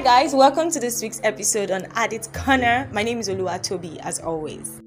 [0.00, 2.88] Hi guys, welcome to this week's episode on Addit Corner.
[2.90, 4.80] My name is Oluwatobi as always.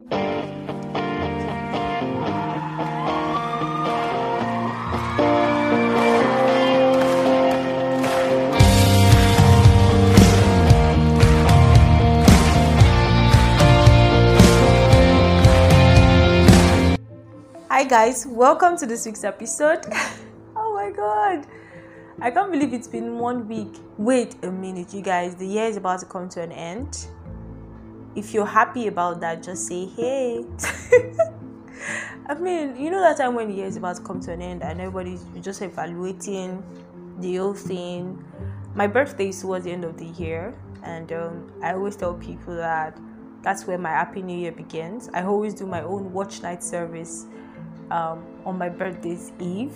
[17.69, 19.85] Hi guys, welcome to this week's episode.
[20.55, 21.45] oh my god.
[22.21, 23.73] I can't believe it's been one week.
[23.97, 25.35] Wait a minute, you guys.
[25.35, 27.07] The year is about to come to an end.
[28.15, 30.45] If you're happy about that, just say hey.
[32.27, 34.41] I mean, you know that time when the year is about to come to an
[34.41, 36.63] end and everybody's just evaluating
[37.19, 38.23] the whole thing.
[38.75, 42.55] My birthday is towards the end of the year, and um, I always tell people
[42.55, 42.97] that
[43.41, 45.09] that's where my happy new year begins.
[45.13, 47.25] I always do my own watch night service
[47.91, 49.75] um, on my birthday's eve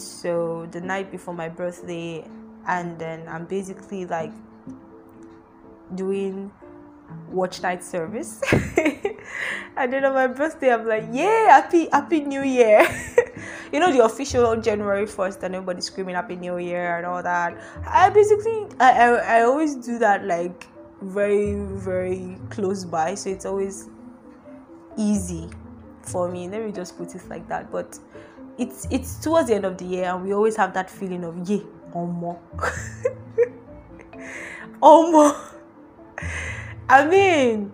[0.00, 2.24] so the night before my birthday
[2.66, 4.32] and then i'm basically like
[5.94, 6.50] doing
[7.30, 8.40] watch night service.
[9.76, 12.86] And then on my birthday i'm like yeah happy happy new year.
[13.70, 17.56] You know the official january 1st and everybody screaming happy new year and all that.
[17.86, 20.66] I basically I, I i always do that like
[21.02, 23.88] very very close by so it's always
[24.96, 25.48] easy
[26.02, 26.48] for me.
[26.48, 27.98] Let me just put it like that but
[28.58, 31.48] it's it's towards the end of the year and we always have that feeling of
[31.48, 31.60] yeah
[31.94, 32.38] more
[34.82, 35.36] more
[36.88, 37.72] i mean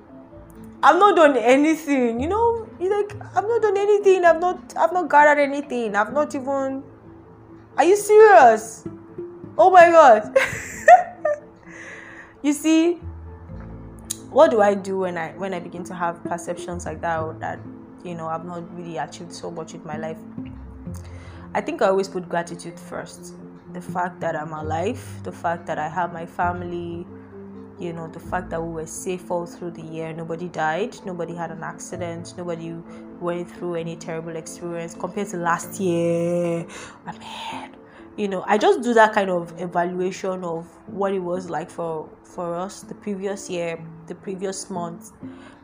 [0.83, 5.09] i've not done anything you know like i've not done anything i've not i've not
[5.09, 6.83] gathered anything i've not even
[7.77, 8.85] are you serious?
[9.59, 10.37] Oh my god.
[12.43, 13.01] You see
[14.29, 17.33] what do i do when i when i begin to have perceptions like that or
[17.41, 17.59] that
[18.05, 20.19] you know i've not really achieved so much with my life
[21.55, 23.35] I think I always put gratitude first.
[23.73, 27.07] The fact that I'm alive, the fact that I have my family,
[27.79, 30.13] you know, the fact that we were safe all through the year.
[30.13, 32.75] Nobody died, nobody had an accident, nobody
[33.20, 36.67] went through any terrible experience compared to last year.
[37.07, 37.77] I mean,
[38.17, 42.09] you know, I just do that kind of evaluation of what it was like for
[42.25, 43.79] for us the previous year,
[44.09, 45.13] the previous month,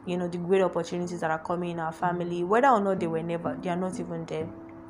[0.07, 3.09] you know, the great opportunities that are coming in our family, whether or not they
[3.09, 4.49] were never, they are not even there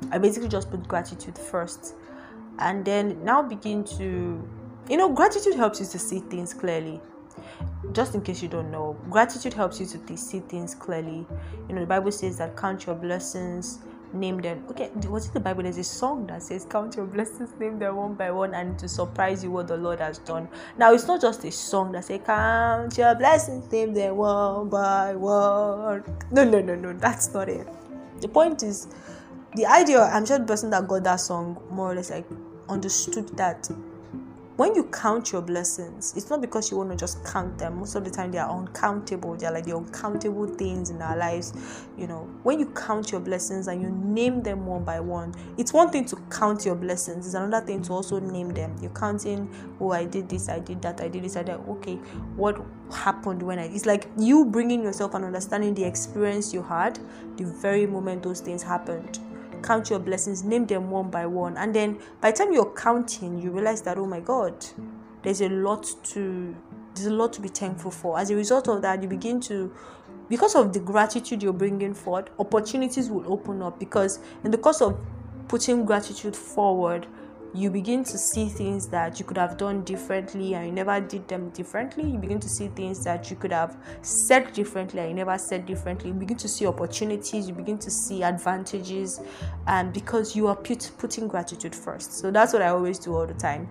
[0.09, 1.95] I basically just put gratitude first
[2.59, 4.47] and then now begin to
[4.89, 6.99] you know gratitude helps you to see things clearly.
[7.93, 11.25] Just in case you don't know gratitude helps you to see things clearly.
[11.67, 13.79] You know the bible says that count your blessings
[14.13, 14.63] name them.
[14.69, 15.63] Okay what's in the bible?
[15.63, 18.89] There's a song that says count your blessings name them one by one and to
[18.89, 20.49] surprise you what the lord has done.
[20.77, 25.15] Now it's not just a song that says count your blessings name them one by
[25.15, 26.03] one.
[26.31, 27.67] No no no no that's not it.
[28.19, 28.87] The point is
[29.55, 32.25] the idea i'm sure the person that got that song more or less like
[32.69, 33.69] understood that
[34.61, 37.79] when you count your blessings it's not because you want to just count them.
[37.79, 39.35] Most of the time they are uncountable.
[39.35, 41.53] They're like the uncountable things in our lives
[41.97, 42.29] you know.
[42.43, 46.05] When you count your blessings and you name them one by one it's one thing
[46.05, 47.25] to count your blessings.
[47.25, 48.75] It's another thing to also name them.
[48.81, 51.95] You're counting oh i did this i did that i did this i did okay
[52.35, 52.61] what
[52.93, 56.99] happened when i it's like you bringing yourself and understanding the experience you had
[57.37, 59.19] the very moment those things happened
[59.61, 61.57] count your blessings, name them one by one.
[61.57, 64.65] And then by the time you're counting, you realize that, oh my God,
[65.23, 66.55] there's a lot to
[66.93, 68.19] there's a lot to be thankful for.
[68.19, 69.73] As a result of that, you begin to
[70.29, 74.81] because of the gratitude you're bringing forward, opportunities will open up because in the course
[74.81, 74.97] of
[75.47, 77.05] putting gratitude forward,
[77.53, 81.27] you begin to see things that you could have done differently and you never did
[81.27, 82.09] them differently.
[82.09, 85.65] You begin to see things that you could have said differently and you never said
[85.65, 86.09] differently.
[86.09, 89.19] You begin to see opportunities, you begin to see advantages,
[89.67, 92.13] and because you are put, putting gratitude first.
[92.13, 93.67] So that's what I always do all the time.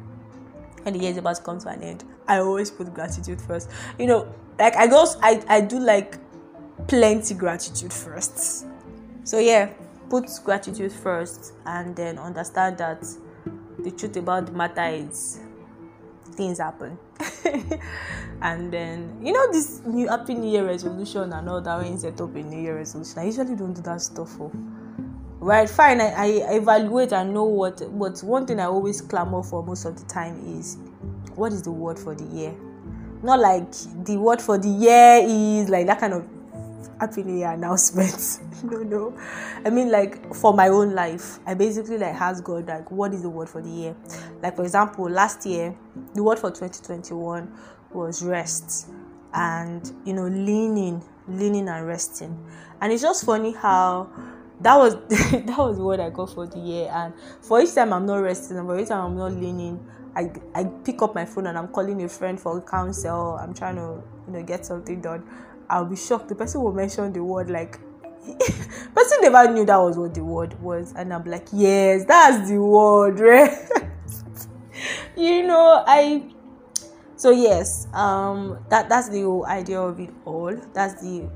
[0.85, 2.05] And the year is about to come to an end.
[2.29, 3.71] I always put gratitude first.
[3.99, 6.19] You know, like I go, I, I do like
[6.87, 8.67] plenty gratitude first.
[9.25, 9.71] So yeah,
[10.11, 13.05] put gratitude first and then understand that
[13.83, 15.41] the truth about the matter is
[16.33, 16.99] things happen
[18.43, 21.99] and then you know this new happy new year resolution and all that when you
[21.99, 25.07] set up a new year resolution i usually don't do that stuff for oh.
[25.39, 29.63] right fine I, I evaluate and know what but one thing i always clamor for
[29.63, 30.79] most of the time is
[31.35, 32.55] what is the word for the year
[33.23, 33.71] not like
[34.05, 36.27] the word for the year is like that kind of
[36.99, 39.19] happy new year announcement no no
[39.65, 43.23] i mean like for my own life i basically like ask god like what is
[43.23, 43.97] the word for the year
[44.43, 45.75] like for example last year
[46.15, 47.53] the word for 2021
[47.93, 48.89] was rest
[49.35, 52.37] and you know leaning leaning and resting
[52.81, 54.09] and it's just funny how
[54.61, 56.91] that was that was what I got for the year.
[56.93, 59.85] And for each time I'm not resting, and for each time I'm not leaning,
[60.15, 63.39] I, I pick up my phone and I'm calling a friend for counsel.
[63.41, 65.25] I'm trying to you know get something done.
[65.71, 66.29] I'll be shocked.
[66.29, 67.79] The person will mention the word like
[68.95, 72.61] person never knew that was what the word was, and I'm like, yes, that's the
[72.61, 73.57] word, right?
[75.17, 76.31] you know, I
[77.17, 80.55] so yes, um that that's the whole idea of it all.
[80.75, 81.29] That's the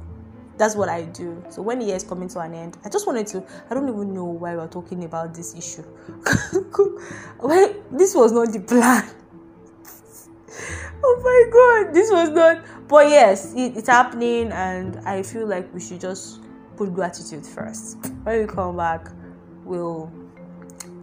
[0.57, 1.43] that's what I do.
[1.51, 3.45] So when the year is coming to an end, I just wanted to.
[3.71, 5.85] I don't even know why we're talking about this issue.
[7.41, 9.11] well, this was not the plan.
[11.05, 12.65] Oh my god, this was not.
[12.89, 16.41] But yes, it, it's happening, and I feel like we should just
[16.77, 17.99] put gratitude first.
[18.25, 19.09] When we come back,
[19.65, 20.11] we'll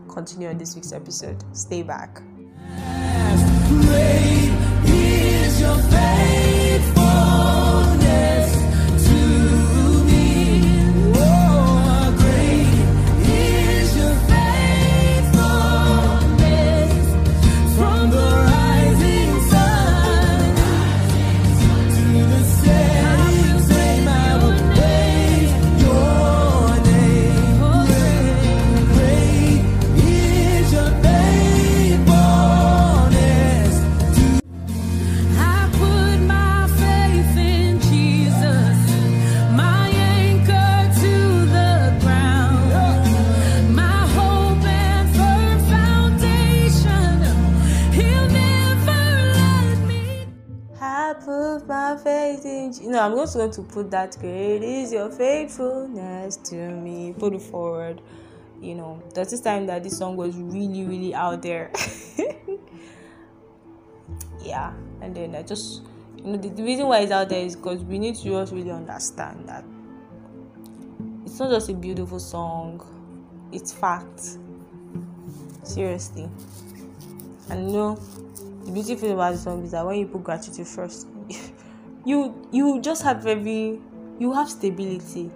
[0.09, 1.43] continue on this week's episode.
[1.55, 2.21] Stay back.
[53.01, 57.13] I'm just going to put that great is your faithfulness to me.
[57.17, 58.01] Put it forward.
[58.61, 61.71] You know, that's this time that this song was really, really out there.
[64.41, 65.81] yeah, and then I just
[66.17, 68.53] you know the, the reason why it's out there is because we need to just
[68.53, 69.63] really understand that
[71.25, 72.85] it's not just a beautiful song,
[73.51, 74.37] it's fact.
[75.63, 76.29] Seriously.
[77.49, 77.95] And you know
[78.65, 81.07] the beautiful thing about the song is that when you put gratitude first
[82.05, 83.79] you you just have very
[84.19, 85.29] you have stability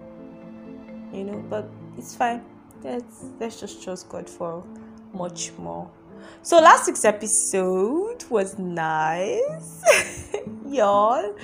[1.14, 2.44] you know but it's fine.
[2.84, 4.64] Let's let's just trust god for
[5.14, 5.90] much more.
[6.42, 9.86] So last week's episode was nice.
[10.68, 11.36] Y'all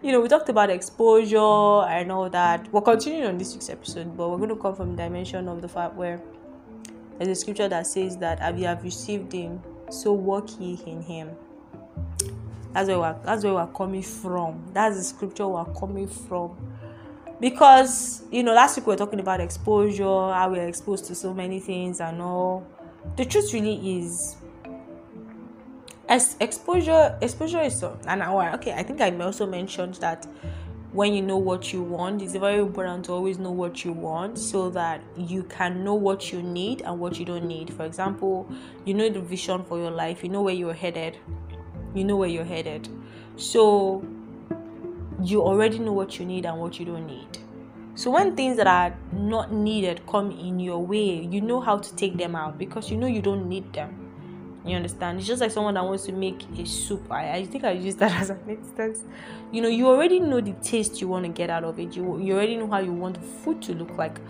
[0.00, 2.72] you know we talked about exposure and all that.
[2.72, 5.60] We're continuing on this week's episode but we're going to come from the dimension of
[5.60, 6.20] the fact where
[7.18, 9.60] there's a scripture that says that if you have received him
[9.90, 11.30] so walk ye in him
[12.72, 14.62] that's where we're that's where we're coming from.
[14.72, 16.56] That's the scripture we're coming from.
[17.40, 21.32] Because you know, last week we were talking about exposure, how we're exposed to so
[21.32, 22.66] many things and all.
[23.16, 24.36] The truth really is
[26.08, 30.26] as exposure exposure is so and I, okay, I think I may also mentioned that
[30.92, 34.38] when you know what you want, it's very important to always know what you want
[34.38, 37.72] so that you can know what you need and what you don't need.
[37.72, 38.50] For example,
[38.86, 41.18] you know the vision for your life, you know where you're headed
[41.94, 42.88] you know where you're headed.
[43.36, 44.04] So
[45.22, 47.38] you already know what you need and what you don't need.
[47.94, 51.96] So when things that are not needed come in your way, you know how to
[51.96, 54.08] take them out because you know you don't need them.
[54.64, 55.18] You understand?
[55.18, 57.10] It's just like someone that wants to make a soup.
[57.10, 59.02] I, I think I use that as an instance.
[59.50, 61.96] You know, you already know the taste you want to get out of it.
[61.96, 64.20] You you already know how you want the food to look like.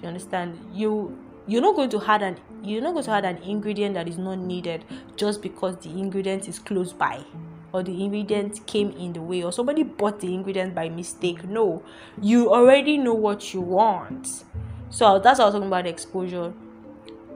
[0.00, 0.58] You understand?
[0.72, 4.06] You you're not going to add an you're not going to add an ingredient that
[4.06, 4.84] is not needed
[5.16, 7.24] just because the ingredient is close by
[7.72, 11.44] or the ingredient came in the way or somebody bought the ingredient by mistake.
[11.44, 11.82] No
[12.20, 14.44] you already know what you want.
[14.90, 16.52] So that's what i was talking about exposure.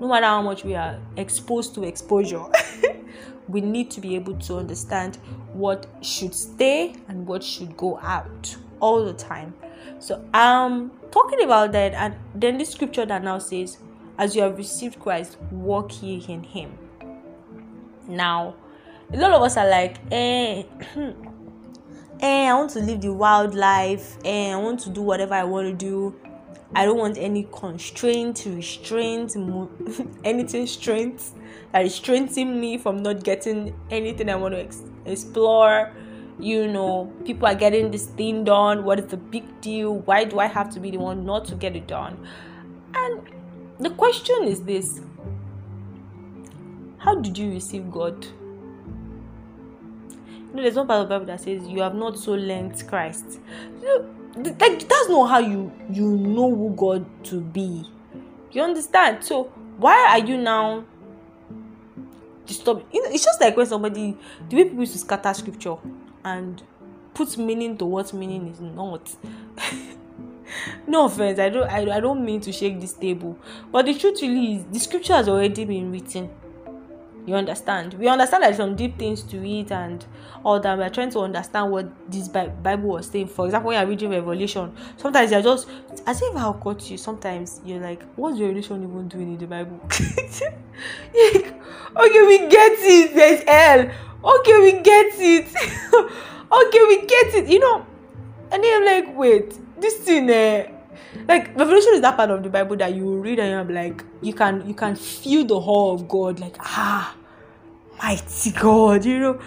[0.01, 2.45] No matter how much we are exposed to exposure
[3.49, 5.17] we need to be able to understand
[5.53, 9.55] what should stay and what should go out all the time.
[10.01, 13.79] So um talking about that and then this scripture that now says
[14.23, 16.79] as you have received Christ, walk ye in Him.
[18.07, 18.55] Now,
[19.13, 20.63] a lot of us are like, eh,
[22.21, 25.43] eh, I want to live the wild life, eh, I want to do whatever I
[25.43, 26.15] want to do.
[26.73, 29.35] I don't want any constraint, restraint,
[30.25, 31.35] anything strength
[31.73, 35.93] that is strengthening me from not getting anything I want to ex- explore.
[36.39, 38.85] You know, people are getting this thing done.
[38.85, 39.99] What is the big deal?
[39.99, 42.17] Why do I have to be the one not to get it done?
[42.95, 43.42] And
[43.83, 45.01] the question is this
[46.99, 48.25] How did you receive God?
[50.29, 52.87] You know, there's one part of the Bible that says, You have not so learned
[52.87, 53.41] Christ.
[53.81, 57.85] You know, that's not how you you know who God to be.
[58.53, 59.25] You understand?
[59.25, 59.45] So
[59.79, 60.85] why are you now
[62.47, 62.85] disturbed?
[62.93, 64.17] You know, it's just like when somebody
[64.49, 65.77] the way people used to scatter scripture
[66.25, 66.63] and
[67.15, 69.17] put meaning to what meaning is not.
[70.87, 73.39] no offense i don't I, I don't mean to shake this table
[73.71, 76.31] but the truth really is the scripture has already been written
[77.25, 77.95] You understand?
[77.95, 80.05] We understand that some deep things to it and
[80.45, 80.77] all that.
[80.77, 83.29] We're trying to understand what this Bible was saying.
[83.29, 85.69] For example, when you're reading Revelation, sometimes you're just
[86.05, 86.99] as if I'll cut you.
[86.99, 89.79] Sometimes you're like, what's Revelation even doing in the Bible?
[89.91, 90.51] okay,
[91.15, 93.15] we get it.
[93.15, 93.89] There's hell.
[94.25, 95.47] Okay, we get it.
[96.53, 97.49] okay, we get it.
[97.49, 97.87] You know,
[98.51, 100.71] and then I'm like, wait, this thing, eh,
[101.29, 104.33] like revelation is that part of the bible that you read and you're like you
[104.33, 107.15] can you can feel the whole of god like ah
[108.03, 109.41] mighty god you know.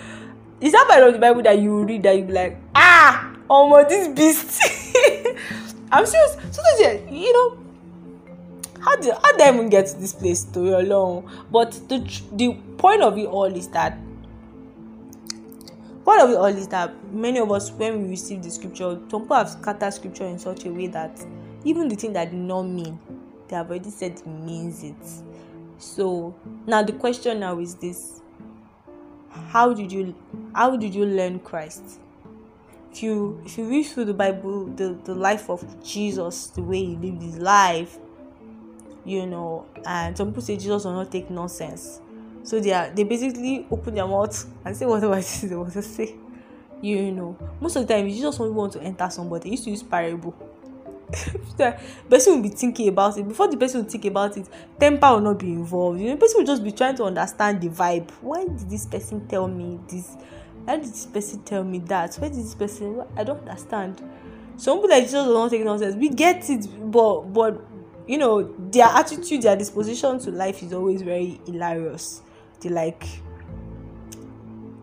[0.62, 3.84] Is that part of the bible that you read that you be like ah my
[3.84, 4.62] this beast.
[5.92, 6.34] I'm serious.
[6.52, 7.58] Sometimes yeah, you know
[8.82, 10.44] how did how did I even get to this place?
[10.46, 12.00] To your long but the
[12.32, 13.98] the point of it all is that
[16.06, 19.22] part of it all is that many of us when we receive the scripture some
[19.24, 21.20] people have scattered scripture in such a way that
[21.66, 22.98] even the thing that did not mean
[23.48, 24.96] they have already said means it.
[25.78, 26.36] So
[26.66, 28.22] now the question now is this.
[29.30, 30.16] How did you
[30.54, 32.00] how did you learn christ?
[32.92, 36.78] If you if you read through the bible the the life of jesus the way
[36.78, 37.98] he lived his life
[39.04, 42.00] you know and some people say jesus will not take nonsense
[42.46, 45.74] so they are they basically open their mouth and say whatever it is they want
[45.74, 46.16] to say.
[46.82, 47.38] You know.
[47.60, 49.50] Most of the time you just want to enter somebody.
[49.50, 50.36] Used to use parable.
[51.58, 53.28] The person will be thinking about it.
[53.28, 54.48] Before the person will think about it
[54.80, 56.00] temper will not be involved.
[56.00, 58.12] You know the person will just be trying to understand the vibe.
[58.22, 60.16] Why did this person tell me this?
[60.66, 62.16] Why did this person tell me that?
[62.16, 64.04] Why did this person i don't understand.
[64.58, 65.96] Some people like jesus don't take nonsense.
[65.96, 67.62] We get it but but
[68.08, 72.22] you know their attitude their disposition to life is always very hilarious
[72.66, 73.06] they like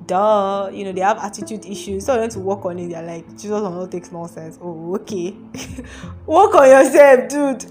[0.06, 2.06] duh, you know, they have attitude issues.
[2.06, 2.90] So I want to work on it.
[2.90, 4.58] They're like, Jesus will not take nonsense.
[4.60, 5.30] Oh, okay.
[6.26, 7.64] work on yourself, dude.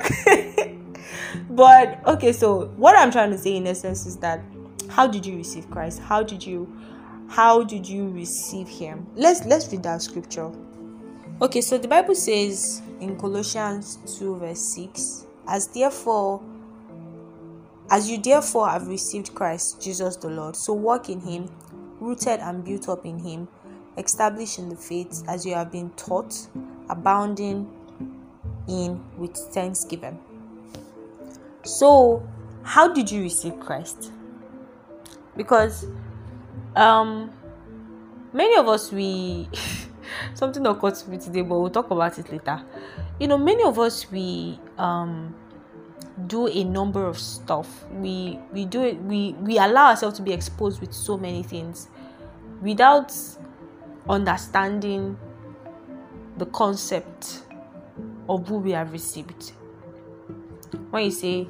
[1.50, 4.42] but okay, so what I'm trying to say in essence is that
[4.90, 6.00] how did you receive Christ?
[6.00, 6.72] How did you
[7.30, 9.08] how did you receive him?
[9.16, 10.52] Let's let's read that scripture.
[11.42, 16.40] Okay, so the Bible says in Colossians 2, verse 6, as therefore
[17.92, 21.50] as you therefore have received Christ Jesus the Lord, so walk in him
[22.02, 23.48] rooted and built up in Him,
[23.98, 26.36] established in the faith as you have been taught,
[26.90, 27.72] abounding
[28.68, 30.20] in with thanksgiving.
[31.64, 32.28] So,
[32.64, 34.12] how did you receive Christ?
[35.38, 35.86] Because
[36.76, 37.32] um
[38.34, 39.48] many of us we
[40.34, 42.62] something occurred to me today, but we'll talk about it later.
[43.20, 45.36] You know, many of us we um
[46.28, 47.86] do a number of stuff.
[47.92, 51.88] We we do it we we allow ourselves to be exposed with so many things
[52.62, 53.14] without
[54.10, 55.18] understanding
[56.38, 57.44] the concept
[58.30, 59.54] of who we have received.
[60.90, 61.48] When you say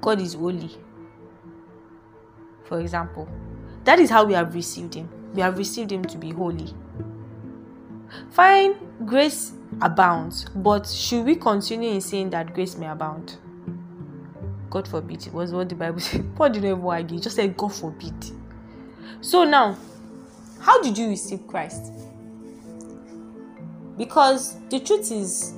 [0.00, 0.70] god is holy
[2.64, 3.28] for example
[3.84, 5.08] that is how we have received him.
[5.34, 6.74] We have received him to be holy.
[8.30, 8.74] Fine
[9.06, 13.38] grace abounds but should we continue in saying that grace may abound
[14.72, 15.26] God forbid.
[15.26, 16.34] It was what the Bible said.
[16.34, 17.20] Paul didn't even argue.
[17.20, 18.14] Just said, God forbid.
[19.20, 19.76] So now,
[20.60, 21.92] how did you receive Christ?
[23.98, 25.52] Because the truth is,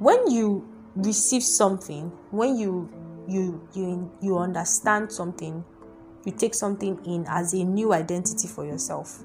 [0.00, 2.90] when you receive something, when you
[3.28, 5.64] you you you understand something,
[6.24, 9.22] you take something in as a new identity for yourself.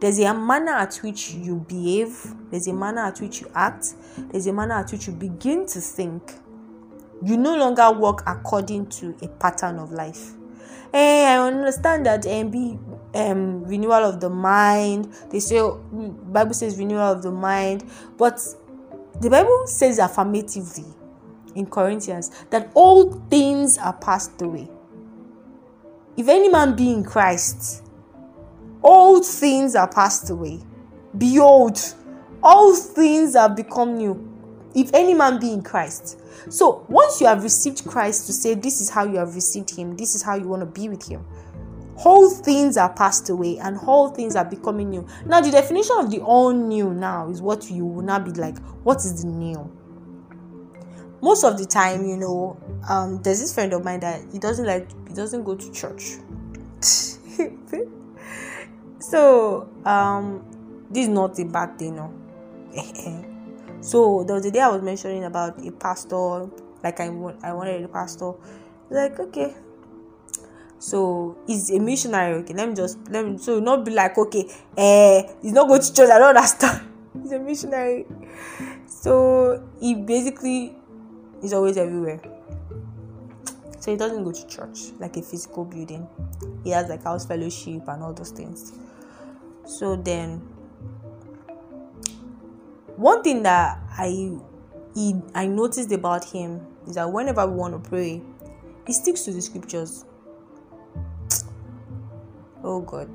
[0.00, 3.92] There's a manner at which you behave, there's a manner at which you act,
[4.30, 6.32] there's a manner at which you begin to think
[7.22, 10.32] you no longer work according to a pattern of life.
[10.92, 12.78] Hey, eh, I understand that and um, be
[13.14, 15.12] um, renewal of the mind.
[15.30, 17.84] They say mm, Bible says renewal of the mind,
[18.16, 18.40] but
[19.20, 20.84] the Bible says affirmatively
[21.54, 24.68] in Corinthians that all things are passed away.
[26.16, 27.84] If any man be in Christ,
[28.82, 30.60] all things are passed away.
[31.16, 31.78] Behold,
[32.42, 34.35] all things have become new.
[34.76, 38.82] If any man be in Christ, so once you have received Christ to say, This
[38.82, 41.24] is how you have received Him, this is how you want to be with Him,
[41.96, 45.06] whole things are passed away and whole things are becoming new.
[45.24, 48.58] Now, the definition of the all new now is what you will now be like,
[48.84, 49.72] What is the new?
[51.22, 54.66] Most of the time, you know, um, there's this friend of mine that he doesn't
[54.66, 56.16] like, he doesn't go to church.
[58.98, 60.44] so, um,
[60.90, 62.12] this is not a bad thing, no.
[63.86, 66.50] So there was a day I was mentioning about a pastor,
[66.82, 67.06] like I
[67.44, 68.32] I wanted a pastor.
[68.90, 69.54] Like, okay.
[70.80, 72.52] So he's a missionary, okay.
[72.52, 75.94] Let me just let me so not be like, okay, eh, he's not going to
[75.94, 76.82] church, I don't understand.
[77.22, 78.06] he's a missionary.
[78.86, 80.74] So he basically
[81.40, 82.20] is always everywhere.
[83.78, 86.08] So he doesn't go to church like a physical building.
[86.64, 88.72] He has like house fellowship and all those things.
[89.64, 90.42] So then
[92.96, 94.38] one thing that I
[94.94, 98.22] he, I noticed about him is that whenever we want to pray,
[98.86, 100.04] he sticks to the scriptures.
[102.64, 103.10] Oh God.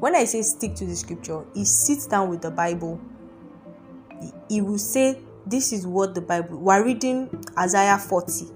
[0.00, 3.00] When I say stick to the scripture, he sits down with the Bible.
[4.20, 6.58] He, he will say, This is what the Bible.
[6.58, 8.46] We're reading Isaiah 40.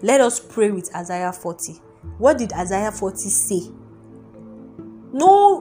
[0.00, 1.74] Let us pray with Isaiah 40.
[2.16, 3.70] What did Isaiah 40 say?
[5.12, 5.60] No,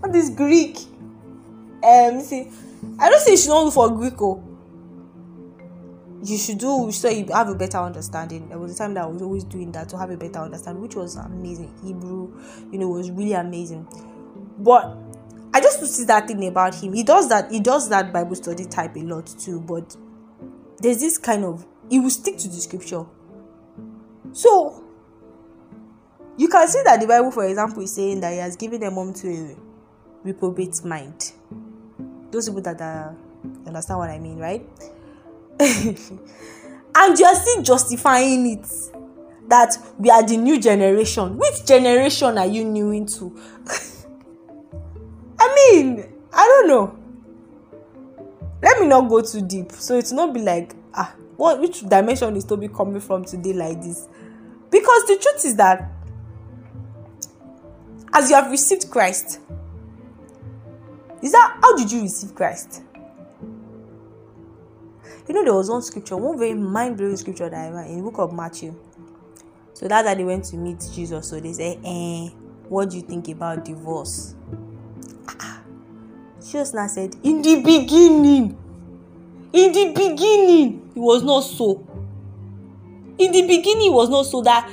[0.00, 0.76] what is Greek?
[1.82, 2.50] Um, see,
[2.98, 4.20] I don't say you should not look for Greek.
[4.20, 4.44] Oh.
[6.22, 8.48] You should do so you have a better understanding.
[8.48, 10.82] There was a time that I was always doing that to have a better understanding,
[10.82, 11.72] which was amazing.
[11.82, 12.36] Hebrew,
[12.72, 13.86] you know, was really amazing.
[14.58, 14.96] But
[15.54, 16.92] I just see that thing about him.
[16.92, 17.50] He does that.
[17.50, 19.60] He does that Bible study type a lot too.
[19.60, 19.96] But
[20.78, 23.04] there's this kind of he will stick to the scripture.
[24.32, 24.84] So
[26.36, 28.94] you can see that the Bible, for example, is saying that he has given them
[28.94, 29.56] home to a
[30.22, 31.32] reprobate mind.
[32.30, 33.16] Those people that are
[33.66, 34.66] understand what I mean, right?
[35.60, 38.66] and you are still justifying it
[39.48, 41.36] that we are the new generation.
[41.36, 43.36] Which generation are you new into?
[45.40, 46.98] I mean, I don't know.
[48.62, 49.72] Let me not go too deep.
[49.72, 53.80] So it's not be like, ah, what which dimension is Toby coming from today like
[53.80, 54.08] this?
[54.70, 55.90] Because the truth is that
[58.12, 59.40] as you have received Christ,
[61.22, 62.82] is that how did you receive Christ?
[65.26, 67.98] You know, there was one scripture, one very mind blowing scripture that I read in
[67.98, 68.74] the book of Matthew.
[69.74, 71.28] So that's how they went to meet Jesus.
[71.28, 72.30] So they say, eh,
[72.68, 74.34] what do you think about divorce?
[75.28, 75.60] Ah,
[76.40, 78.56] Jesus now said, In the beginning,
[79.52, 81.86] in the beginning, it was not so.
[83.18, 84.70] In the beginning, it was not so that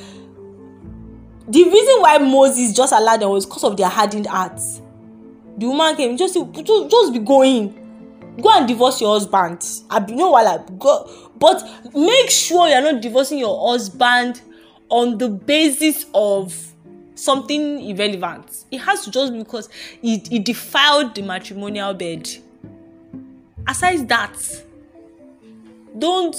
[1.47, 4.81] the reason why Moses just allowed them was because of their hardened hearts.
[5.57, 7.82] The woman came, just, just, just be going.
[8.41, 9.65] Go and divorce your husband.
[9.89, 14.41] I you know while I go, but make sure you're not divorcing your husband
[14.89, 16.53] on the basis of
[17.15, 18.65] something irrelevant.
[18.71, 19.69] It has to just be because
[20.03, 22.30] it, it defiled the matrimonial bed.
[23.67, 24.38] Aside that,
[25.97, 26.36] don't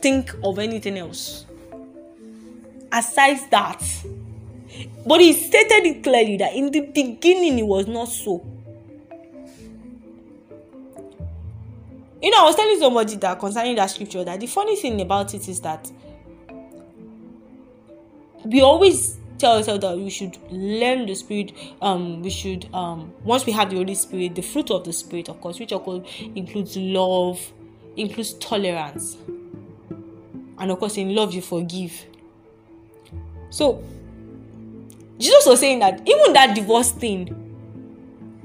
[0.00, 1.44] think of anything else.
[2.90, 3.82] Aside that,
[5.06, 8.44] but he stated it clearly that in the beginning it was not so.
[12.22, 15.34] You know, I was telling somebody that concerning that scripture that the funny thing about
[15.34, 15.90] it is that
[18.44, 23.44] we always tell ourselves that we should learn the spirit um we should um once
[23.46, 26.06] we have the holy spirit the fruit of the spirit of course which of course
[26.34, 27.52] includes love
[27.96, 29.16] includes tolerance
[30.58, 32.06] and of course in love you forgive
[33.50, 33.82] so
[35.24, 37.40] jesus was saying that even that divorce thing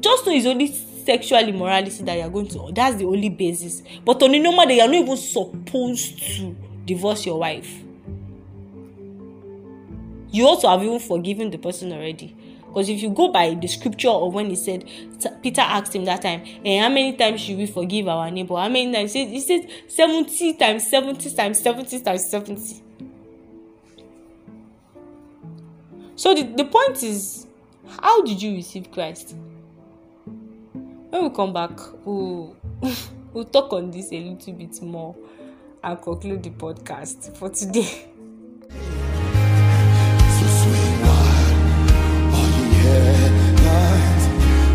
[0.01, 0.67] just know it's only
[1.09, 3.81] sexual immorality that you're going to that's the only basis.
[4.05, 7.83] But on a normal day you're not even supposed to divorce your wife.
[10.31, 12.35] You also have even forgiven the person already.
[12.67, 14.87] Because if you go by the scripture of when he said
[15.41, 18.55] peter asked him that time eh, how many times should we forgive our neighbor?
[18.55, 19.13] How many times?
[19.13, 22.83] He said, he said 70 times 70 times 70 times 70
[26.19, 27.47] so the, the point is
[28.01, 29.35] how did you receive christ?
[30.25, 32.57] When we come back we'll,
[33.33, 35.15] we'll talk on this a little bit more
[35.81, 38.07] and conclude the podcast for today.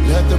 [0.09, 0.39] Let the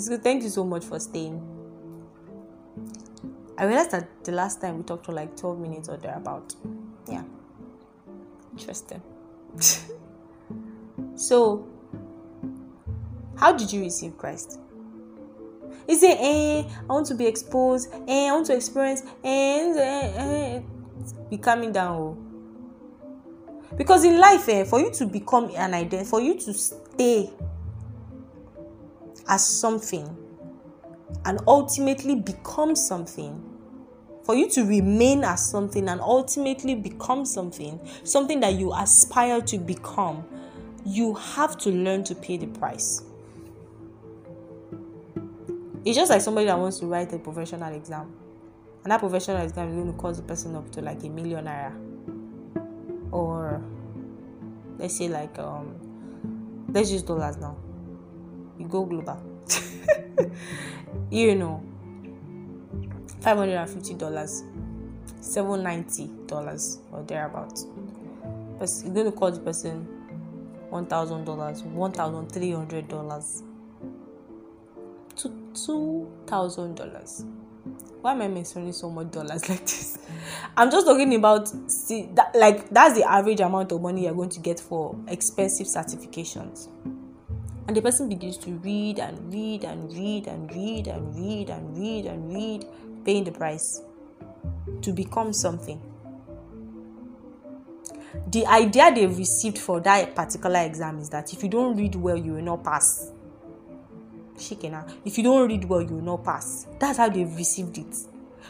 [0.00, 0.22] it's good.
[0.22, 1.38] Thank you so much for staying.
[3.58, 6.54] I realized that the last time we talked for like 12 minutes or thereabout.
[7.06, 7.22] Yeah.
[8.52, 9.02] Interesting.
[11.16, 11.68] so,
[13.36, 14.58] how did you receive Christ?
[15.86, 20.12] Is it, eh, I want to be exposed, eh, I want to experience, eh, eh,
[20.16, 20.60] eh.
[21.28, 21.96] Be coming down.
[21.98, 22.16] Oh.
[23.76, 27.30] Because in life, eh, for you to become an identity, for you to stay
[29.30, 30.16] as something
[31.24, 33.42] and ultimately become something,
[34.24, 39.56] for you to remain as something and ultimately become something, something that you aspire to
[39.56, 40.24] become,
[40.84, 43.02] you have to learn to pay the price.
[45.84, 48.12] It's just like somebody that wants to write a professional exam.
[48.82, 51.48] And that professional exam is going to cost the person up to like a million.
[53.10, 53.62] Or
[54.78, 55.74] let's say like um
[56.72, 57.56] let's use dollars now.
[58.60, 59.18] You go global.
[61.10, 61.64] you know
[63.20, 64.44] five hundred and fifty dollars,
[65.20, 67.66] seven ninety dollars or thereabouts.
[68.58, 69.84] But you're to cost the person
[70.68, 73.42] one thousand dollars, one thousand three hundred dollars,
[75.16, 77.24] to two thousand dollars.
[78.02, 79.98] Why am I mentioning so much dollars like this?
[80.54, 84.28] I'm just talking about see that like that's the average amount of money you're going
[84.28, 86.68] to get for expensive certifications.
[87.70, 91.78] And the person begins to read and read and read and read and read and
[91.78, 92.66] read and read,
[93.04, 93.80] paying the price
[94.82, 95.80] to become something
[98.32, 102.16] the idea they've received for that particular exam is that if you don't read well,
[102.16, 103.12] you will not pass.
[104.36, 104.92] Shikena.
[105.04, 106.66] If you don't read well, you will not pass.
[106.80, 107.94] That's how they've received it.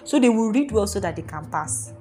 [0.04, 1.92] So they will read well so that they can pass.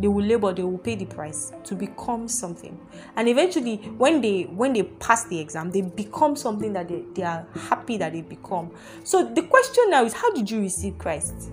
[0.00, 2.78] They will labor, they will pay the price to become something.
[3.16, 7.22] And eventually, when they when they pass the exam, they become something that they, they
[7.22, 8.70] are happy that they become.
[9.04, 11.50] So the question now is how did you receive Christ?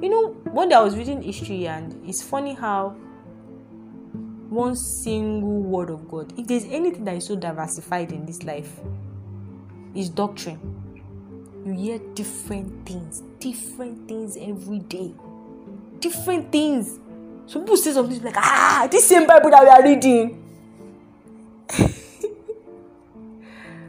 [0.00, 2.90] You know, one day I was reading history, and it's funny how
[4.48, 8.80] one single word of God, if there's anything that is so diversified in this life,
[9.94, 10.60] is doctrine.
[11.66, 15.12] You hear different things, different things every day,
[16.00, 16.98] different things.
[17.46, 20.44] Some people say something like, ah, this same Bible that we are reading.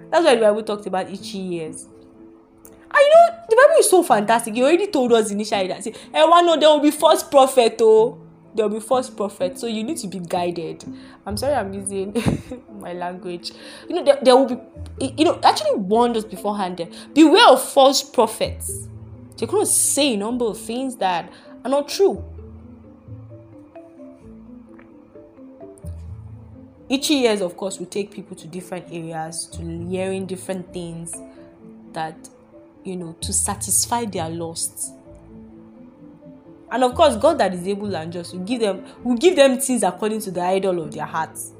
[0.09, 1.83] That's why the Bible talked about itchy ears.
[1.83, 4.55] And you know, the Bible is so fantastic.
[4.55, 7.77] He already told us initially that say, hey, one know there will be false prophet,
[7.81, 8.17] oh.
[8.55, 9.59] There will be false prophet.
[9.59, 10.83] So you need to be guided.
[11.25, 12.15] I'm sorry I'm using
[12.79, 13.51] my language.
[13.87, 14.57] You know, there, there will be
[15.17, 16.85] you know, actually warned us beforehand.
[17.13, 18.87] Beware of false prophets.
[19.37, 21.31] They're gonna say a number of things that
[21.63, 22.23] are not true.
[26.87, 31.15] Each years, of course, we take people to different areas, to hearing different things
[31.93, 32.29] that
[32.83, 34.91] you know, to satisfy their lusts.
[36.71, 39.59] And of course, God that is able and just will give them will give them
[39.59, 41.53] things according to the idol of their hearts.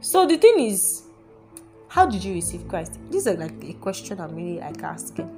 [0.00, 1.02] So the thing is,
[1.88, 2.98] how did you receive Christ?
[3.10, 5.37] This is like a question I'm really like asking.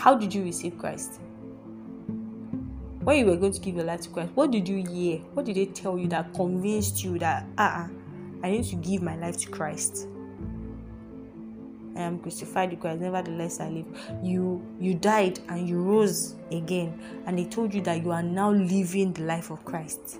[0.00, 1.20] How did you receive Christ?
[3.04, 5.18] When you were going to give your life to Christ, what did you hear?
[5.34, 7.86] What did they tell you that convinced you that uh-uh,
[8.42, 10.08] I need to give my life to Christ?
[11.94, 13.84] I am crucified with Christ, nevertheless I live.
[14.22, 18.52] You you died and you rose again, and they told you that you are now
[18.52, 20.18] living the life of Christ.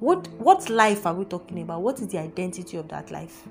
[0.00, 1.82] What what life are we talking about?
[1.82, 3.46] What is the identity of that life?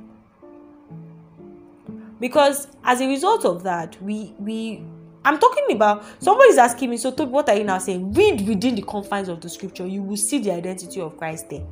[2.19, 4.83] Because as a result of that, we we
[5.23, 8.13] I'm talking about somebody's asking me, so Toby, what are you now saying?
[8.13, 11.65] Read within the confines of the scripture, you will see the identity of Christ there.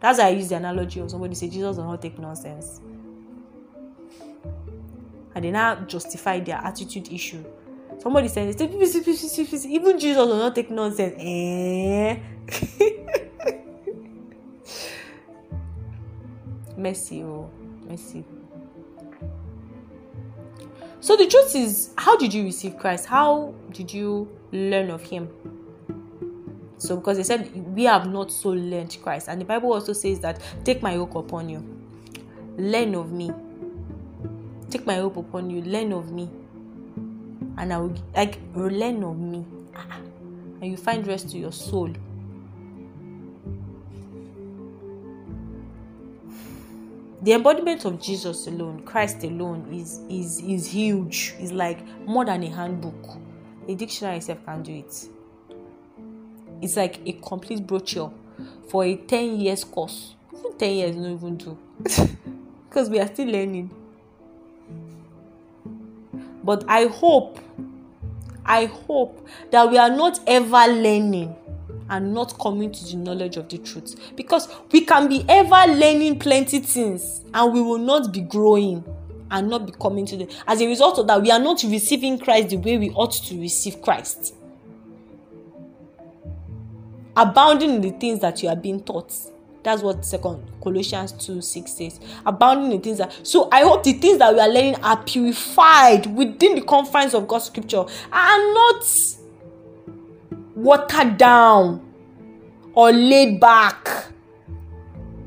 [0.00, 2.80] That's why I use the analogy of somebody say Jesus does not take nonsense.
[5.34, 7.42] And they now justify their attitude issue.
[7.98, 11.14] Somebody said, even Jesus does not take nonsense.
[11.18, 12.18] Eh?
[16.76, 17.50] Mercy, oh,
[17.88, 18.24] mercy.
[21.00, 23.06] So the truth is, how did you receive Christ?
[23.06, 25.28] How did you learn of Him?
[26.78, 30.20] So, because they said we have not so learned Christ, and the Bible also says
[30.20, 31.64] that take my yoke upon you,
[32.58, 33.30] learn of me.
[34.68, 36.28] Take my yoke upon you, learn of me,
[37.56, 40.00] and I will like learn of me, ah, ah.
[40.60, 41.90] and you find rest to your soul.
[47.26, 51.34] The embodiment of Jesus alone, Christ alone, is is is huge.
[51.40, 53.18] It's like more than a handbook.
[53.66, 55.08] A dictionary itself can do it.
[56.62, 58.12] It's like a complete brochure
[58.68, 60.14] for a 10 years course.
[60.38, 61.58] Even 10 years, not even do.
[62.68, 63.72] because we are still learning.
[66.44, 67.40] But I hope,
[68.44, 71.34] I hope that we are not ever learning
[71.88, 74.12] and not coming to the knowledge of the truth.
[74.16, 78.84] Because we can be ever learning plenty things and we will not be growing
[79.30, 82.18] and not be coming to the as a result of that we are not receiving
[82.18, 84.34] christ the way we ought to receive christ.
[87.16, 89.12] Abounding in the things that you are being taught.
[89.62, 92.00] That's what second colossians 2 6 says.
[92.24, 96.06] Abounding in things that so i hope the things that we are learning are purified
[96.14, 98.84] within the confines of god's scripture and not
[100.56, 101.80] watered down
[102.72, 104.06] or laid back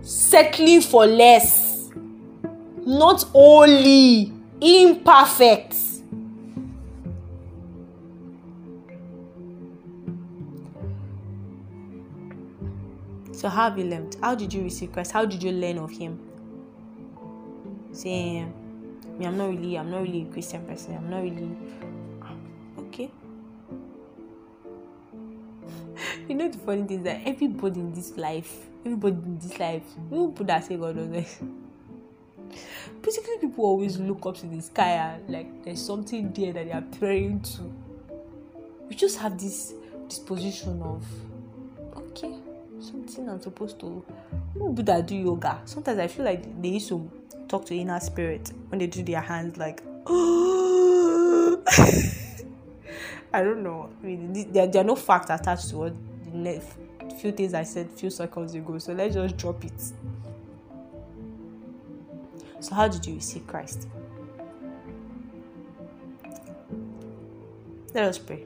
[0.01, 1.89] settling for less
[2.85, 5.75] not only imperfect
[13.39, 14.17] So how have you learned?
[14.21, 15.13] How did you receive Christ?
[15.13, 16.19] How did you learn of Him?
[17.93, 20.93] Saying, um, me, I'm not really, I'm not really a Christian person.
[20.97, 21.55] I'm not really.
[26.29, 29.83] You know the funny thing is that everybody in this life, everybody in this life,
[30.11, 31.39] even people that say God does
[33.01, 36.71] Basically, people always look up to the sky and like there's something there that they
[36.71, 37.73] are praying to.
[38.87, 39.73] We just have this
[40.07, 41.03] disposition of
[41.95, 42.35] okay
[42.79, 44.05] something I'm supposed to.
[44.53, 47.09] People do yoga, sometimes I feel like they used to
[47.47, 49.81] talk to inner spirit when they do their hands, like,
[53.31, 53.89] I don't know.
[54.01, 55.93] I mean, there, there are no facts attached to what
[56.29, 56.61] the
[57.19, 58.77] few things I said few seconds ago.
[58.77, 59.81] So let's just drop it.
[62.61, 63.87] So, how did you receive Christ?
[67.93, 68.43] Let us pray.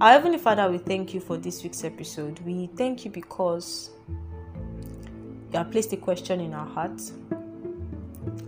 [0.00, 2.40] Our Heavenly Father, we thank you for this week's episode.
[2.40, 7.12] We thank you because you have placed a question in our hearts,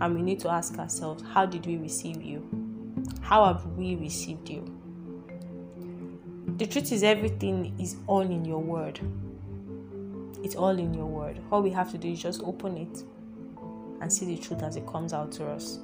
[0.01, 2.45] and we need to ask ourselves how did we receive you?
[3.21, 4.76] How have we received you?
[6.57, 8.99] The truth is, everything is all in your word.
[10.43, 11.39] It's all in your word.
[11.51, 13.03] All we have to do is just open it
[14.01, 15.77] and see the truth as it comes out to us.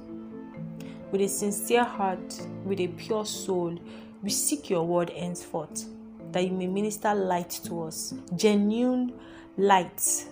[1.12, 3.78] With a sincere heart, with a pure soul,
[4.20, 5.84] we seek your word henceforth,
[6.32, 9.12] that you may minister light to us, genuine
[9.56, 10.26] light,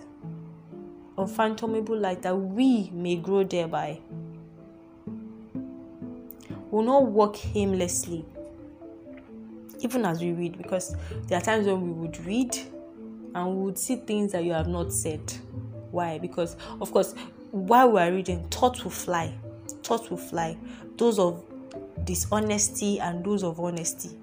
[1.17, 3.97] unfathomable light, that we may grow thereby.
[5.55, 5.61] We
[6.69, 8.25] will not walk aimlessly,
[9.83, 10.95] even as we read, because
[11.27, 12.57] there are times when we would read
[13.35, 15.21] and we would see things that you have not said.
[15.91, 16.17] Why?
[16.17, 17.13] Because, of course,
[17.51, 19.33] while we are reading, thoughts will fly.
[19.83, 20.57] Thoughts will fly.
[20.97, 21.43] Those of
[22.05, 24.17] dishonesty and those of honesty.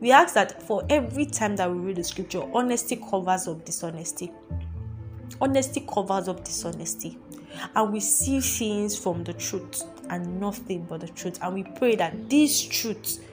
[0.00, 4.32] We ask that for every time that we read the scripture, honesty covers up dishonesty.
[5.40, 7.18] Honesty covers up dishonesty.
[7.74, 11.38] And we see things from the truth and nothing but the truth.
[11.42, 13.24] And we pray that this truth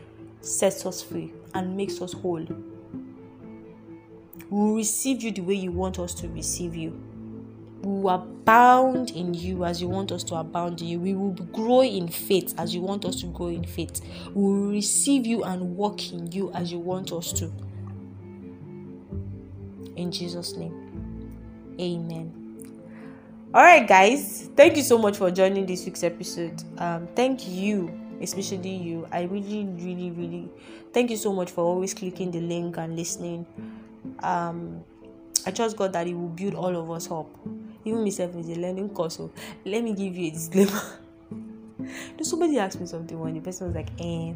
[0.42, 2.46] sets us free and makes us whole.
[4.50, 7.02] We will receive you the way you want us to receive you
[7.86, 11.00] we will abound in you as you want us to abound in you.
[11.00, 14.02] We will grow in faith as you want us to grow in faith.
[14.34, 17.52] We will receive you and walk in you as you want us to.
[19.96, 21.36] In Jesus' name.
[21.80, 22.34] Amen.
[23.54, 24.50] All right, guys.
[24.56, 26.64] Thank you so much for joining this week's episode.
[26.80, 27.90] Um, thank you,
[28.22, 29.08] especially you.
[29.12, 30.50] I really, really, really
[30.94, 33.46] thank you so much for always clicking the link and listening.
[34.20, 34.84] Um,
[35.46, 37.28] I trust God that He will build all of us up
[37.86, 39.18] even myself is a learning course.
[39.18, 39.32] So
[39.64, 40.82] let me give you a disclaimer.
[42.22, 44.34] Somebody asked me something when the person was like, eh,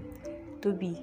[0.62, 1.02] Toby,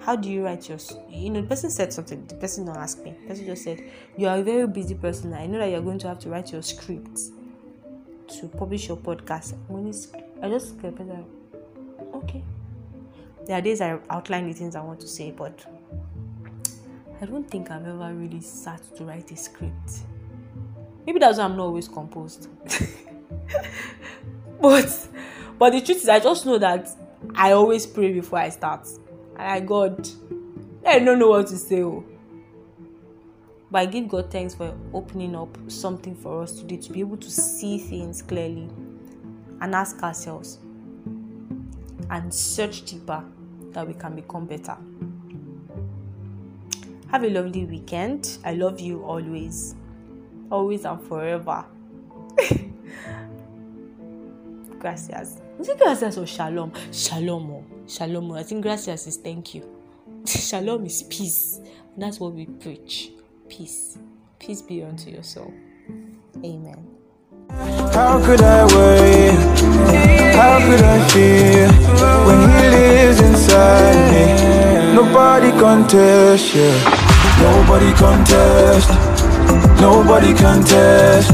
[0.00, 3.02] how do you write your you know the person said something the person don't ask
[3.02, 3.82] me the person just said
[4.16, 6.52] you are a very busy person i know that you're going to have to write
[6.52, 7.18] your script
[8.28, 11.00] to publish your podcast when it's i just kept
[12.14, 12.42] okay
[13.46, 15.64] there are days i outline the things i want to say but
[17.20, 20.02] i don't think i've ever really sat to write a script
[21.06, 22.48] Maybe that's why I'm not always composed.
[24.60, 25.08] but
[25.58, 26.88] but the truth is I just know that
[27.34, 28.88] I always pray before I start.
[29.38, 30.08] And I God,
[30.84, 31.82] I don't know what to say.
[31.84, 32.04] Oh.
[33.70, 37.16] But I give God thanks for opening up something for us today to be able
[37.18, 38.68] to see things clearly
[39.60, 40.58] and ask ourselves
[42.10, 43.24] and search deeper
[43.72, 44.76] that we can become better.
[47.10, 48.38] Have a lovely weekend.
[48.44, 49.76] I love you always
[50.50, 51.64] always and forever.
[54.78, 55.40] gracias.
[55.58, 56.72] Is it gracias or shalom?
[56.92, 57.64] Shalom.
[57.88, 58.32] Shalom.
[58.32, 59.62] I think gracias is thank you.
[60.26, 61.60] shalom is peace.
[61.94, 63.12] And that's what we preach.
[63.48, 63.98] Peace.
[64.38, 65.52] Peace be unto your soul.
[66.44, 66.86] Amen.
[67.50, 69.34] How could I wait?
[70.34, 71.85] How could I feel
[72.26, 74.94] when he lives inside me?
[74.94, 76.70] Nobody can tell you.
[77.40, 78.88] Nobody contest,
[79.80, 81.30] nobody contest.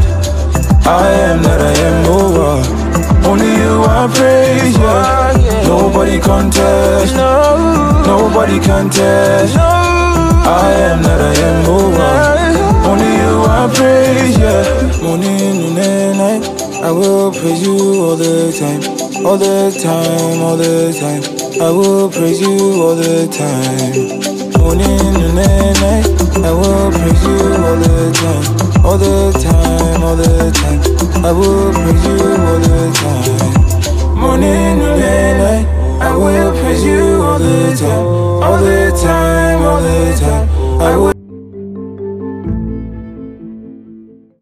[0.85, 3.29] I am that I am, oh uh.
[3.29, 5.63] Only you I praise, yeah.
[5.69, 9.57] Nobody contest, nobody contest.
[9.57, 12.89] I am that I am, oh uh.
[12.91, 15.03] Only you I praise, yeah.
[15.05, 16.83] Morning, noon, and night.
[16.83, 18.83] I will praise you all the time,
[19.25, 21.23] all the time, all the time.
[21.61, 24.53] I will praise you all the time.
[24.61, 26.07] Morning and night,
[26.45, 31.25] I will praise you all the time, all the time, all the time.
[31.25, 34.19] I will praise you all the time.
[34.19, 35.67] Morning and night,
[36.01, 38.07] I will praise you all the time,
[38.43, 40.81] all the time, all the time.
[40.81, 41.12] I will.